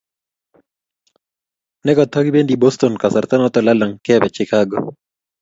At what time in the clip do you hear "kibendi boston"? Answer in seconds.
2.25-2.93